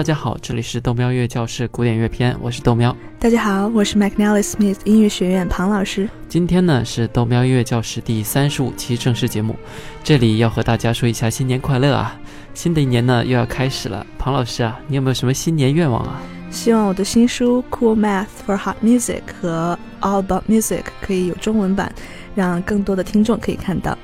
[0.00, 2.96] 大家好，这里是豆喵乐教室古典乐篇，我是豆喵。
[3.18, 6.08] 大家好，我是 McNally Smith 音乐学院庞老师。
[6.26, 9.54] 今天呢是豆喵音乐教室第三十五期正式节目，
[10.02, 12.18] 这里要和大家说一下新年快乐啊！
[12.54, 16.18] 新的一年呢又要开始了，庞老师啊，你有没有什么新年愿望啊？
[16.50, 21.92] 希望我的新书《Cool Math for Hot Music》和《All About Music》可以有中文版，
[22.34, 23.98] 让更多的听众可以看到。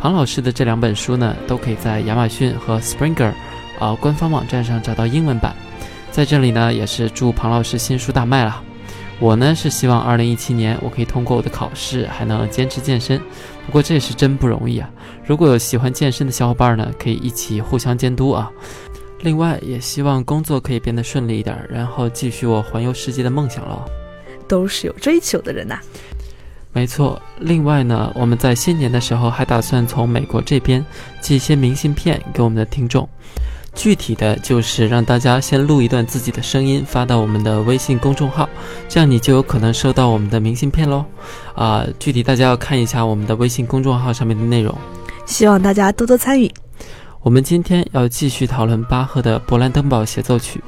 [0.00, 3.32] 庞老师的这两本书呢，都可以在亚马逊和 Springer，
[3.78, 5.54] 啊官方网站上找到英文版。
[6.10, 8.62] 在这里呢，也是祝庞老师新书大卖了。
[9.18, 13.18] 我呢是希望二零一七年我可以通过我的考试，还能坚持健身。
[13.64, 14.90] 不过这也是真不容易啊！
[15.24, 18.50] 如果有喜欢健身的小伙伴呢，可以一起互相监督啊。
[19.20, 23.84] 另外，也希望工作可以变得顺利一点，然后继续我环游世界的梦想了。
[24.46, 25.78] 都是有追求的人呐。
[26.72, 27.20] 没错。
[27.40, 30.84] 另外呢，我们在新年的时候还打算从美国这边
[31.22, 33.08] 寄一些明信片给我们的听众。
[33.76, 38.48] 具体的就是让大家先录一段自己的声音发到我们的微信公众号，
[38.88, 41.04] 这样你就有可能收到我们的明信片喽。
[41.54, 44.74] 啊，具体大家要看一下我们的微信公众号上面的内容。
[45.26, 46.50] 希望大家多多参与。
[47.20, 50.62] 我们今天要继续讨论巴赫的《勃兰登堡协奏曲》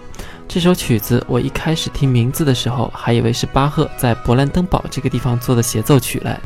[0.46, 1.24] 这首曲子。
[1.28, 6.36] 我一开始听名字的时候，还以为是巴赫在勃兰登堡这个地方做的协奏曲嘞。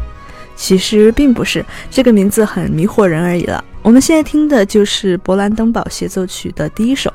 [0.54, 3.64] 其实并不是，这个名字很迷惑人而已了。
[3.82, 7.12] 我们现在听的就是《勃兰登堡协奏曲》的第一首。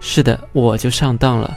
[0.00, 1.52] 是的，我就上当了。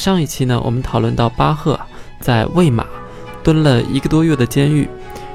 [0.00, 1.78] 上一期呢，我们讨论到巴赫
[2.20, 2.86] 在魏玛
[3.42, 4.88] 蹲了一个多月的监狱，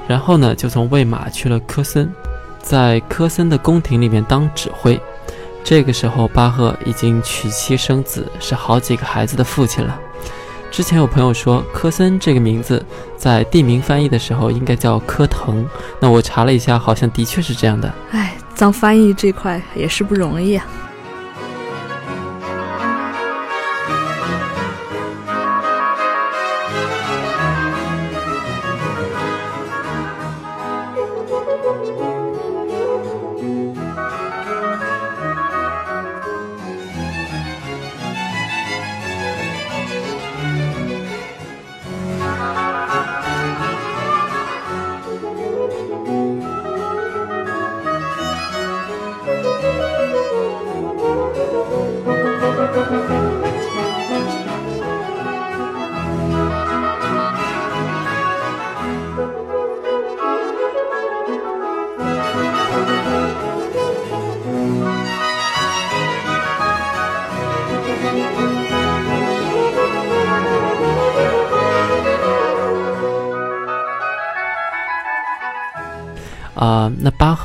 [0.08, 2.10] 然后呢，就从魏玛去了科森，
[2.60, 5.00] 在科森的宫廷里面当指挥。
[5.62, 9.96] 这个时候，巴赫已经娶妻生子，是好几个孩子的父亲了。
[10.68, 12.84] 之前有朋友说，科森这个名字
[13.16, 15.64] 在地名翻译的时候应该叫科腾，
[16.00, 17.94] 那我查了一下，好像的确是这样的。
[18.10, 20.56] 哎，当翻译这块也是不容易。
[20.56, 20.66] 啊，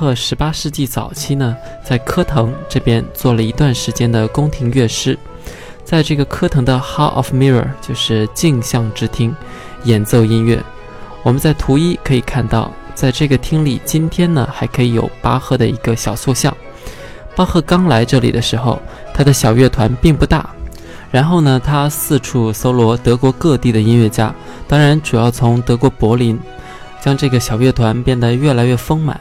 [0.01, 1.55] 赫十八世纪早期呢，
[1.85, 5.15] 在科腾这边做了一段时间的宫廷乐师，
[5.85, 9.35] 在这个科腾的 Hall of Mirror，就是镜像之厅，
[9.83, 10.59] 演奏音乐。
[11.21, 16.51] 我们在图一可以看到，在这个厅里，今天呢还可以有巴赫的一个小塑像。
[17.35, 18.81] 巴赫刚来这里的时候，
[19.13, 20.49] 他的小乐团并不大，
[21.11, 24.33] 然后呢，他四处搜罗德国各地的音乐家，
[24.67, 26.39] 当然主要从德国柏林。
[26.99, 29.19] 将这个小乐团变得越来越丰满。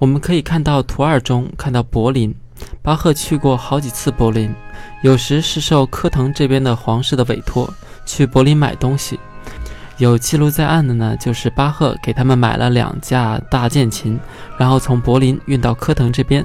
[0.00, 2.34] 我们可以看到图二中看到柏林，
[2.80, 4.50] 巴赫去过好几次柏林，
[5.02, 7.68] 有时是受科腾这边的皇室的委托
[8.06, 9.20] 去柏林买东西。
[9.98, 14.18] 有记录在案的呢，就是巴赫给他们买了两架大键琴，
[14.56, 16.42] 然后从柏林运到科腾这边。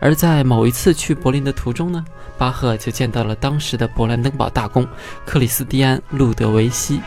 [0.00, 2.04] 而在某一次去柏林的途中呢，
[2.36, 4.84] 巴赫就见到了当时的勃兰登堡大公
[5.24, 7.00] 克里斯蒂安·路德维希。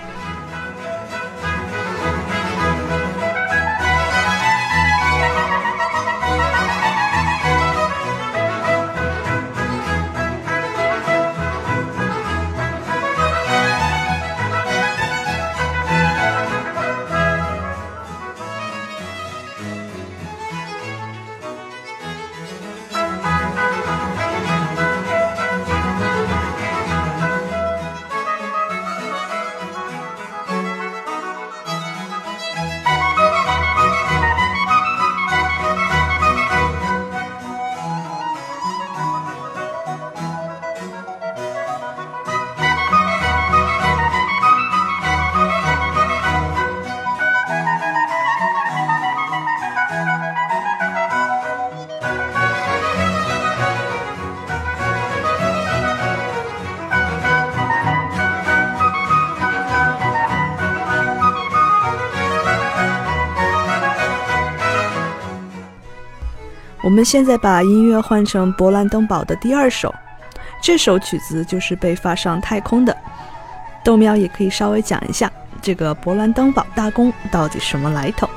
[66.94, 69.92] 我们现在把音乐换成勃兰登堡的第二首，
[70.62, 72.96] 这首曲子就是被发上太空的。
[73.84, 78.30] 豆喵也可以稍微讲一下这个勃兰登堡大公到底什么来头。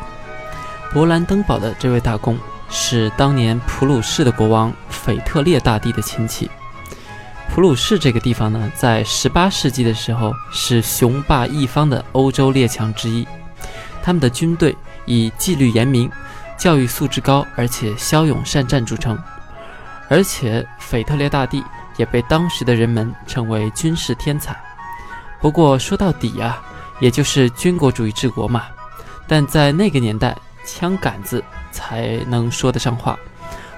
[0.91, 2.39] 勃兰登堡的这位大公
[2.71, 6.51] 是当年普鲁士的国王腓特烈大帝的亲戚。
[7.51, 13.29] 普鲁士这个地方呢，在18世纪的时候是雄霸一方的欧洲列强之一，
[14.03, 14.75] 他们的军队
[15.05, 16.11] 以纪律严明。
[16.57, 19.19] 教育素质高，而且骁勇善战著称，
[20.09, 21.63] 而且腓特烈大帝
[21.97, 24.57] 也被当时的人们称为军事天才。
[25.41, 26.63] 不过说到底啊，
[26.99, 28.65] 也就是军国主义治国嘛。
[29.29, 33.19] 但在那个年代，枪杆子才能说得上话。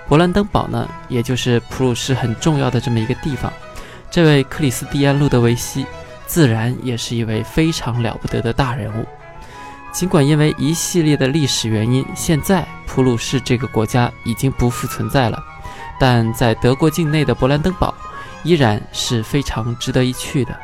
[0.08, 3.52] 勃兰登堡呢，也就是普鲁士很重要的这么一个地方。
[4.10, 5.84] 这位克里斯蒂安·路德维希，
[6.26, 9.06] 自然也是一位非常了不得的大人物。
[9.90, 15.42] 尽管因为一系列的历史原因，现在普鲁士这个国家已经不复存在了，
[15.98, 17.92] 但在德国境内的勃兰登堡
[18.44, 20.56] 依然是非常值得一去的。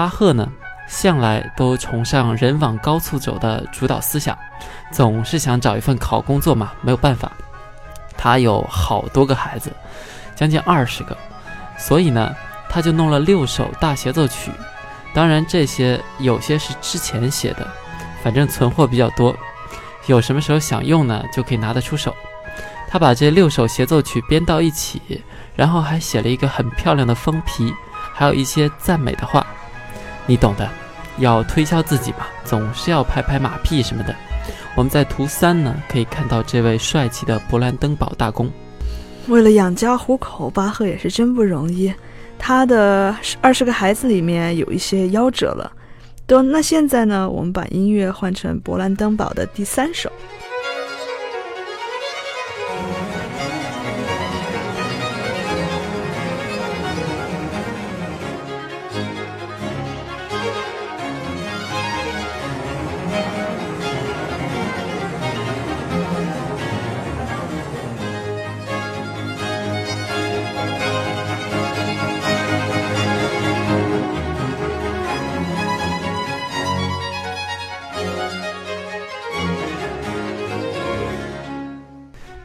[0.00, 0.50] 巴赫呢，
[0.88, 4.34] 向来都崇尚人往高处走的主导思想，
[4.90, 6.72] 总是想找一份好工作嘛。
[6.80, 7.30] 没有办法，
[8.16, 9.70] 他有好多个孩子，
[10.34, 11.14] 将近二十个，
[11.76, 12.34] 所以呢，
[12.70, 14.50] 他就弄了六首大协奏曲。
[15.12, 17.68] 当然，这些有些是之前写的，
[18.22, 19.36] 反正存货比较多，
[20.06, 22.16] 有什么时候想用呢，就可以拿得出手。
[22.88, 25.22] 他把这六首协奏曲编到一起，
[25.54, 27.70] 然后还写了一个很漂亮的封皮，
[28.14, 29.46] 还有一些赞美的话。
[30.30, 30.70] 你懂的，
[31.18, 34.14] 要推销自己嘛，总是要拍拍马屁什么的。
[34.76, 38.48] 我们在图三呢，可以看到这位帅气的勃兰登堡大公。
[39.26, 41.92] 为了养家糊口，巴赫也是真不容易。
[42.38, 45.72] 他的二十个孩子里面有一些夭折了。
[46.28, 50.08] 都，那现在呢，我们把音乐换成勃兰登堡的第三首。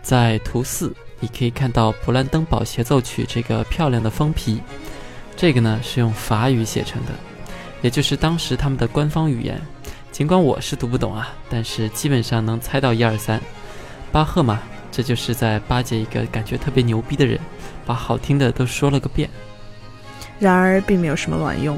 [0.06, 4.62] 在图四，你可以看到勃兰登堡协奏曲这个漂亮的封皮，
[5.36, 7.12] 这个呢是用法语写成的，
[7.82, 9.60] 也就是当时他们的官方语言。
[10.12, 13.42] 尽管我是读不懂啊，但是基本上能猜到一二三。
[14.12, 17.40] 巴赫嘛，这就是在巴结一个感觉特别牛逼的人，
[17.84, 19.28] 把好听的都说了个遍。
[20.40, 21.76] 然而，并没有什么卵用。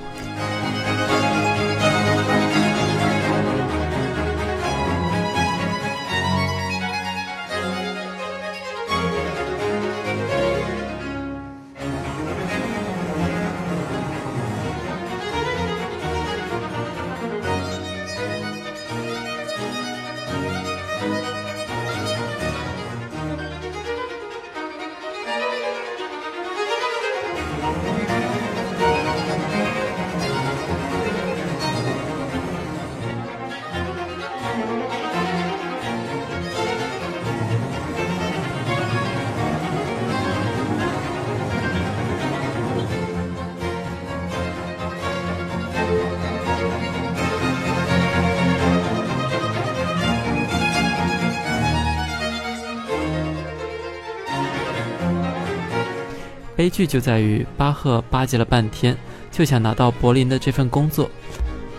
[56.67, 58.93] 悲剧就在于巴赫巴结了半天，
[59.31, 61.09] 就想拿到柏林的这份工作，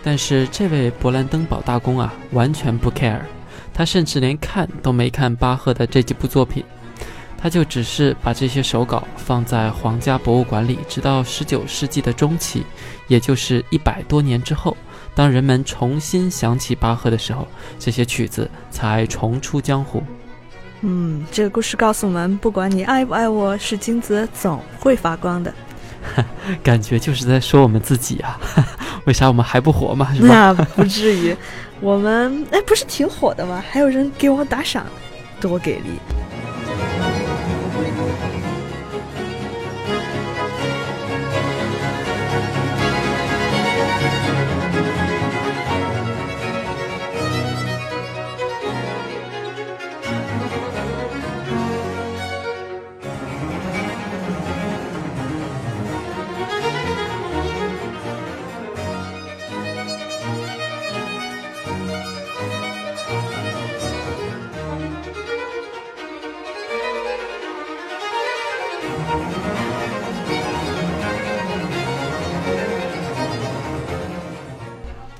[0.02, 3.20] 但是这位勃兰登堡大公啊，完全不 care，
[3.74, 6.64] 他甚至连看都没看巴赫的这几部作品，
[7.36, 12.64] 他就只是把这些手稿放在皇家博物馆里，直到十九世纪的中期，
[13.08, 14.74] 也就是一百多年之后，
[15.14, 17.46] 当人们重新想起巴赫的时候，
[17.78, 20.02] 这些曲子才重出江湖。
[20.82, 25.52] 嗯，这个故事告诉我们，不管你爱不爱我，是金子总会发光的。
[26.62, 28.38] 感觉就是在说我们自己啊，
[29.04, 30.14] 为啥我们还不火嘛？
[30.14, 30.28] 是吧？
[30.28, 31.36] 那不至于，
[31.80, 33.62] 我们哎，不是挺火的吗？
[33.70, 34.86] 还有人给我打赏，
[35.40, 35.98] 多给力！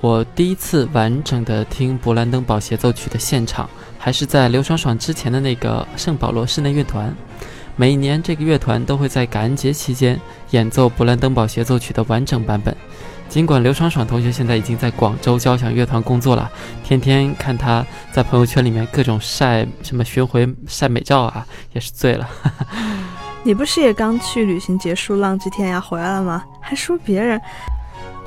[0.00, 3.68] 我第一次完整的听勃兰登堡协奏曲的现场，
[3.98, 7.14] 还是在刘爽爽之前的那个圣保罗室内乐团。
[7.76, 10.18] 每年这个乐团都会在感恩节期间
[10.50, 12.74] 演奏勃兰登堡协奏曲的完整版本。
[13.28, 16.50] 尽管刘爽爽同学现在已经在广州交响乐团工作了，
[16.82, 22.28] 天天看他在朋友圈里面各种晒什么巡回晒美照啊，也是醉了。
[23.48, 26.44] 你不是也刚去旅行结束浪迹天涯回来了吗？
[26.60, 27.40] 还说别人？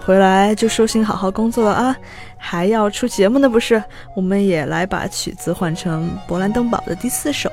[0.04, 1.96] 回来就收心好好工作了啊，
[2.40, 3.84] 还要出节目呢不是？
[4.16, 7.52] 我们也来把曲子换成勃兰登堡的第四首。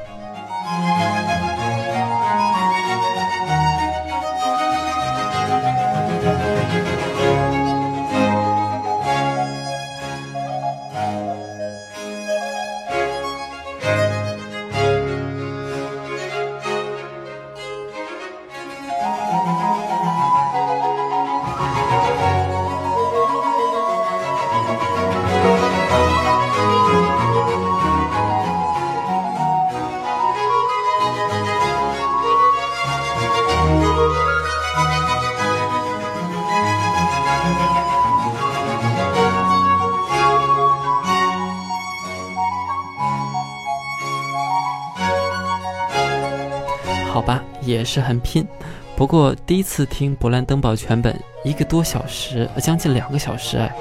[47.89, 48.47] 是很拼。
[48.95, 53.75] 不过第一次听勃兰登堡全本，一个多小时，将近两个小时，哎，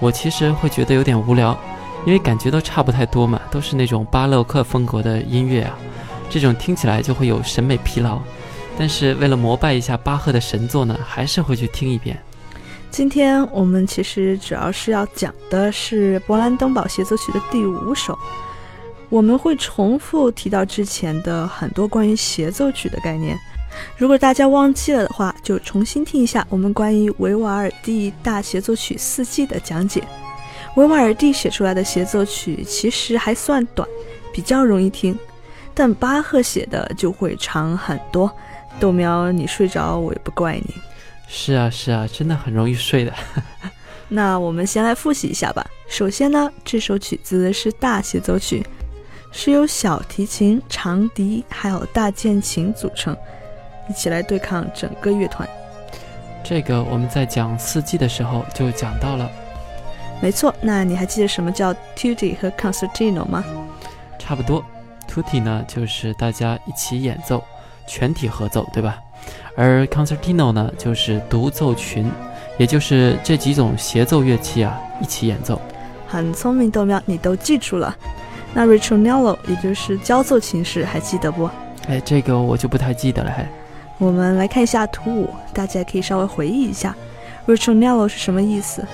[0.00, 1.58] 我其实会觉得有点无聊，
[2.06, 5.76] 因为感觉都差不太多嘛，都是那种巴洛克风格的音乐啊，
[6.28, 8.20] 这种听起来就会有审美疲劳。
[8.78, 12.18] 但是为了膜拜一下巴赫的神作呢，还是会去听一遍。
[12.90, 18.18] 今天我们其实主要是要讲的是勃兰登堡协奏曲的第五首。
[19.10, 23.36] 我们会重复提到之前的很多关于协奏曲的概念。
[23.96, 30.02] 如果大家忘记了的话，就重新听一下我们关于维瓦尔第大协奏曲四季的讲解。
[30.76, 33.86] 维瓦尔第写出来的协奏曲其实还算短，
[34.32, 35.18] 比较容易听，
[35.74, 38.30] 但巴赫写的就会长很多。
[38.78, 40.74] 豆苗，你睡着我也不怪你。
[41.26, 43.12] 是啊，是啊，真的很容易睡的。
[44.08, 45.64] 那我们先来复习一下吧。
[45.88, 48.64] 首先呢，这首曲子是大协奏曲。
[49.32, 53.16] 是由小提琴、长笛还有大键琴组成，
[53.88, 55.48] 一起来对抗整个乐团。
[56.42, 59.30] 这个我们在讲四季的时候就讲到了。
[60.20, 63.44] 没错，那你还记得什么叫 tutti 和 concertino 吗？
[64.18, 64.62] 差不多
[65.08, 67.42] ，tutti 呢就是大家一起演奏，
[67.86, 68.98] 全体合奏，对吧？
[69.56, 72.10] 而 concertino 呢就是独奏群，
[72.58, 75.60] 也就是这几种协奏乐器啊一起演奏。
[76.06, 77.96] 很聪明，豆苗，你都记住了。
[78.52, 81.48] 那 ritornello 也就是交奏形式，还记得不？
[81.88, 83.30] 哎，这个我就不太记得了。
[83.30, 83.48] 还，
[83.98, 86.94] 我们来看一下图五，大家可以稍微回忆一下
[87.46, 88.84] ，ritornello 是什么意思？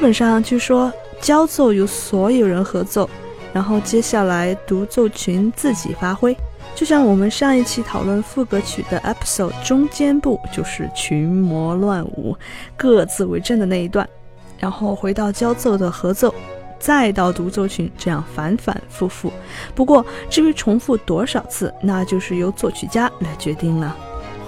[0.00, 0.90] 基本上，据说
[1.20, 3.06] 交奏由所有人合奏，
[3.52, 6.34] 然后接下来独奏群自己发挥。
[6.74, 12.34] 就像我们上一期讨论副歌曲的 episode 中间部，就是群魔乱舞，
[12.78, 14.08] 各自为政的那一段，
[14.58, 16.34] 然后回到交奏的合奏，
[16.78, 19.30] 再到独奏群，这样反反复复。
[19.74, 23.94] 不过至于重复多少次，那就是由作曲家来决定了。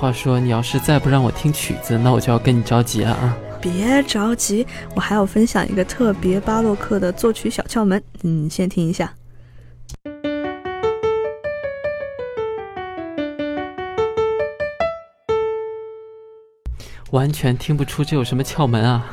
[0.00, 3.36] 话说，你要是再不让我听曲子，那我就要跟你着急了啊！
[3.62, 9.14] 别着急，我还要分享一个特别巴洛克的作曲小窍门，嗯，先听一下。
[17.12, 19.06] 完全听不出这有什么窍门啊！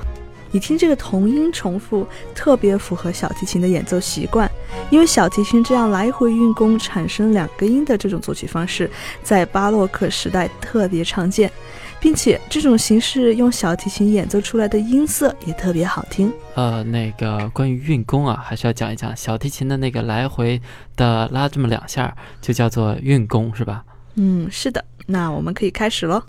[0.51, 4.49] 你听这个同音重复，特别符合小提琴的演奏习惯，
[4.89, 8.89] 因为小提琴这样来回运弓产生两个音的这种作曲方式，
[9.21, 11.51] 在巴洛克时代特别常见。
[11.99, 16.31] 并且这种形式用小提琴演奏出来的音色也特别好听。
[16.55, 20.61] 呃，那个关于运弓啊，还是要讲一讲小提琴的那个来回
[20.95, 23.83] 的拉这么两下，就叫做运弓，是吧？
[24.15, 24.83] 嗯，是的。
[25.05, 26.21] 那我们可以开始喽。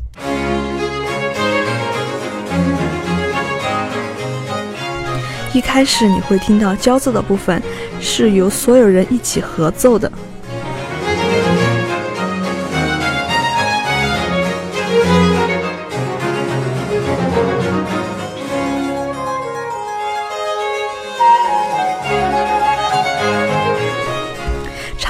[5.53, 7.61] 一开始你会听到交奏的部分
[8.01, 10.11] 是由所有人一起合奏的。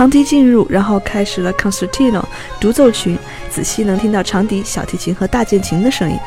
[0.00, 2.24] 长笛进入，然后开始了 concertino
[2.58, 3.18] 独奏群，
[3.50, 6.18] 仔细能听到长笛、小提琴和大键琴的声音。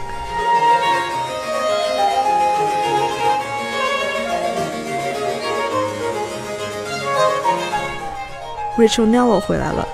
[8.77, 9.87] Ritornello 回来了。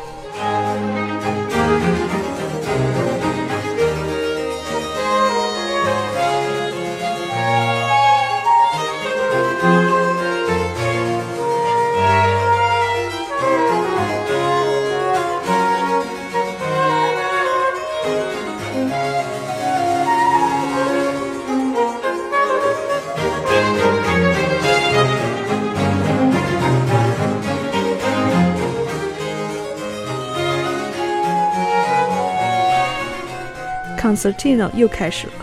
[34.09, 35.33] Concertino 又开始了。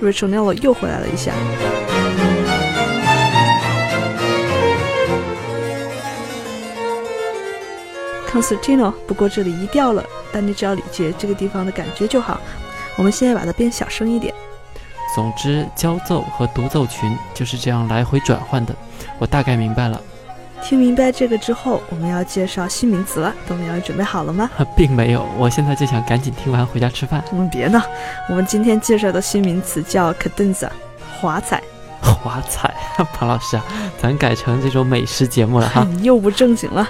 [0.00, 1.32] Ritornello 又回来了一下。
[8.32, 12.40] Concertino，不过这里移调了，但你只要理解这个地方的感觉就好。
[12.96, 14.32] 我们现在把它变小声一点。
[15.14, 18.74] 总之，交奏和独奏群就是这样来回转换的。
[19.18, 20.00] 我大概明白了。
[20.62, 23.34] 听明白这个之后，我们要介绍新名词了。
[23.48, 24.50] 豆苗，准备好了吗？
[24.76, 27.24] 并没有，我现在就想赶紧听完回家吃饭。
[27.32, 27.80] 嗯，别闹。
[28.28, 30.68] 我们今天介绍的新名词叫 cadenza，
[31.18, 31.62] 华彩。
[32.02, 32.74] 华彩，
[33.14, 33.64] 庞老师啊，
[33.98, 35.86] 咱改成这种美食节目了哈。
[36.02, 36.86] 又不正经了。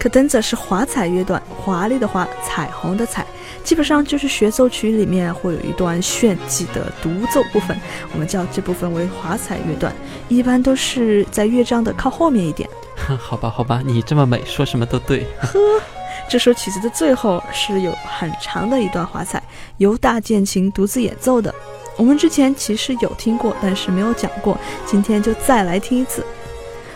[0.00, 3.24] cadenza 是华彩乐段，华丽的华，彩虹的彩。
[3.68, 7.78] 基本上就是协奏曲里面会有一段炫技的独奏部分，
[8.14, 9.94] 我们叫这部分为华彩乐段，
[10.26, 12.66] 一般都是在乐章的靠后面一点。
[13.20, 15.26] 好吧，好吧，你这么美，说什么都对。
[15.42, 15.58] 呵，
[16.30, 19.42] 这首曲子的最后是有很长的一段华彩，
[19.76, 21.54] 由大键琴独自演奏的。
[21.98, 26.24] 我们之前其实有听过，但是没有讲过，今天就再来听一次。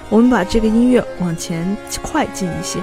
[0.08, 2.78] 我们把这个音乐往前快进一些。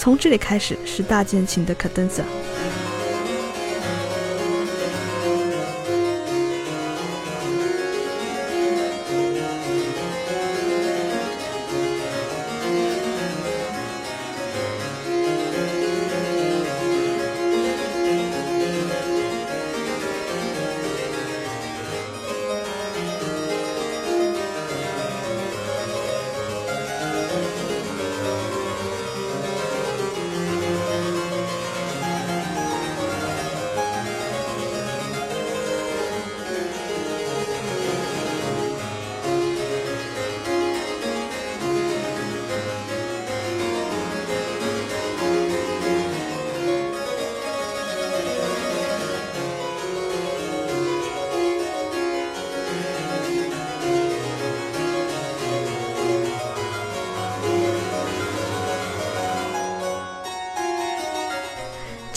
[0.00, 2.24] 从这里开始是大键琴的 cadenza。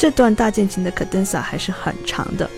[0.03, 2.49] 这段大键琴的 cadenza 还是很长的。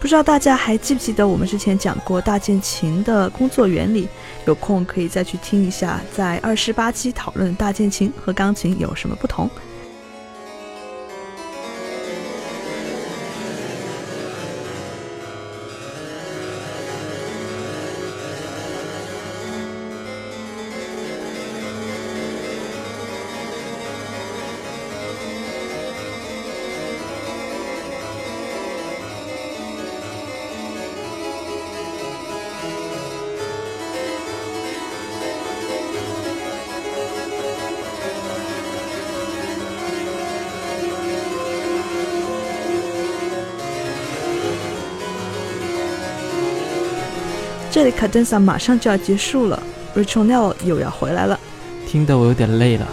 [0.00, 4.08] 不知道大家还记不记得我们之前讲过大键琴的工作原理？
[4.46, 9.48] 有空可以再去听一下，在二十八期讨论大键琴和钢琴有什么不同。
[47.72, 49.62] 这里卡顿萨马上就要结束了
[49.94, 51.38] ，Rachel Nell 又要回来了，
[51.86, 52.86] 听得我有点累了。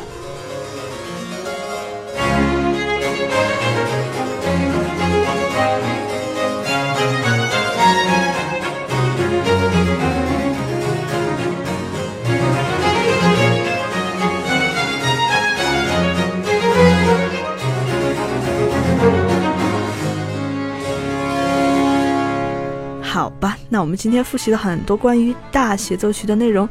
[23.78, 26.68] 那我们今天复习了很多关于大协奏曲的内容，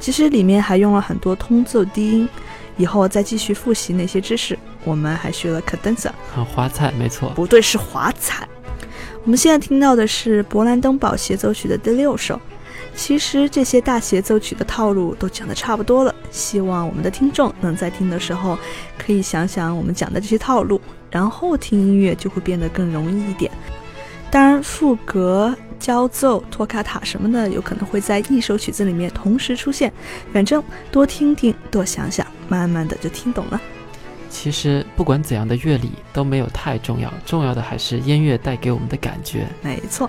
[0.00, 2.28] 其实里面还用了很多通奏低音，
[2.76, 4.58] 以后再继续复习那些知识。
[4.82, 8.48] 我们还学了 cadenza，很华彩，没错，不对，是华彩。
[9.22, 12.40] 我们现在听到的是勃兰登堡协奏曲的第六首。
[12.96, 18.58] 其实这些大协奏曲的套路都讲得差不多了，希望我们的听众能在听的时候
[18.98, 20.80] 可以想想我们讲的这些套路，
[21.12, 23.52] 然后听音乐就会变得更容易一点。
[24.32, 29.92] 当然，副歌、交奏、托卡塔什么的，有可能会在一首曲子里面同时出现。
[30.32, 30.62] 反正
[30.92, 33.60] 多听听，多想想，慢慢的就听懂了。
[34.28, 39.46] 其实不管怎样的乐理都没有太重要，重要的还是音乐带给我们的感觉。
[39.62, 40.08] 没错。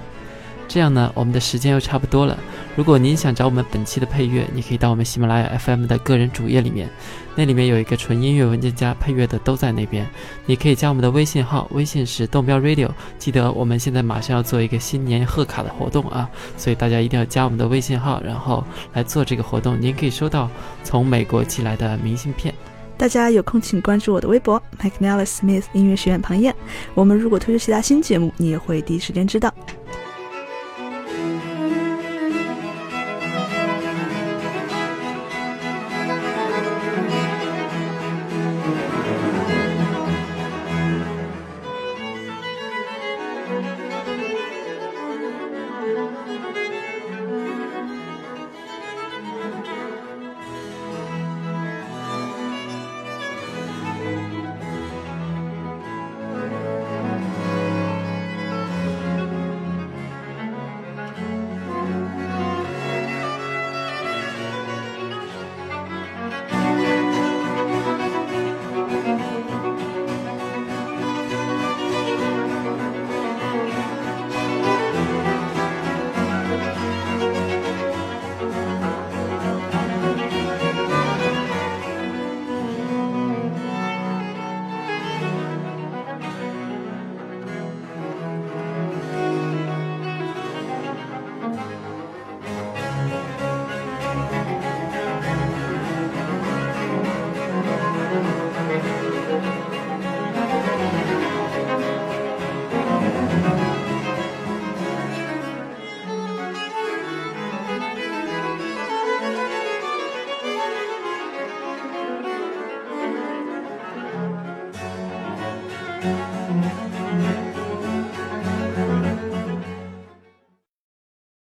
[0.73, 2.37] 这样呢，我们的时间又差不多了。
[2.77, 6.89] 如果您想找我们本期的配乐，你可以到我们喜马拉雅 FM 的个人主页里面，
[7.35, 10.09] 那里面有一个纯音乐文件夹，配乐的都在那边。
[10.45, 12.89] 你可以加我们的微信号，微信是豆喵 Radio。
[13.19, 19.77] 记得我们现在马上要做一个新年贺卡的活动啊，所以大家一定要加我们的微信号，然后来做这个活动。
[19.77, 20.49] 您可以收到
[20.85, 22.55] 从美国寄来的明信片。
[22.97, 26.55] 大家有空请关注我的微博 McNally Smith 音乐学院庞燕。
[26.93, 29.49] 我们如果推出其他新节目，你也会第一时间知道。《